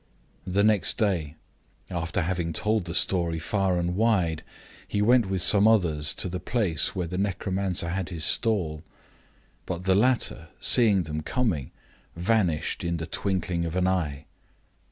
[0.47, 1.35] The next day,
[1.91, 4.41] after having told the story far and wide,
[4.87, 8.81] he went with some others to the place where the necromancer had his stall;
[9.67, 11.69] but the latter, seeing them coming,
[12.15, 14.25] vanished in the twinkling of an eye.